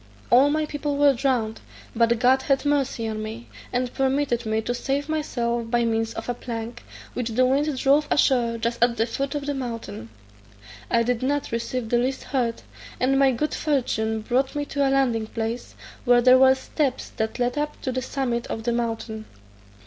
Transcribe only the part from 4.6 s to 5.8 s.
to save myself